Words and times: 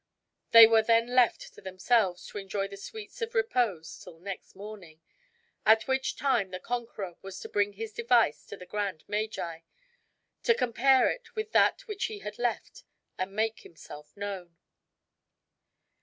They 0.49 0.65
were 0.65 0.81
then 0.81 1.13
left 1.13 1.53
to 1.53 1.61
themselves 1.61 2.25
to 2.25 2.39
enjoy 2.39 2.67
the 2.67 2.75
sweets 2.75 3.21
of 3.21 3.35
repose 3.35 3.99
till 3.99 4.17
next 4.19 4.55
morning, 4.55 4.99
at 5.63 5.87
which 5.87 6.15
time 6.15 6.49
the 6.49 6.59
conqueror 6.59 7.17
was 7.21 7.39
to 7.41 7.47
bring 7.47 7.73
his 7.73 7.93
device 7.93 8.43
to 8.47 8.57
the 8.57 8.65
grand 8.65 9.03
magi, 9.07 9.59
to 10.41 10.55
compare 10.55 11.07
it 11.11 11.35
with 11.35 11.51
that 11.51 11.81
which 11.85 12.05
he 12.05 12.17
had 12.17 12.39
left, 12.39 12.83
and 13.19 13.33
make 13.33 13.59
himself 13.59 14.17
known. 14.17 14.57